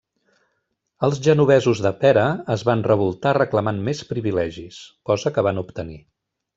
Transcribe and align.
Els 1.07 1.19
genovesos 1.27 1.83
de 1.87 1.91
Pera 2.05 2.25
es 2.57 2.65
van 2.71 2.83
revoltar 2.89 3.37
reclamant 3.41 3.85
més 3.93 4.05
privilegis, 4.15 4.83
cosa 5.13 5.39
que 5.39 5.49
van 5.51 5.67
obtenir. 5.69 6.05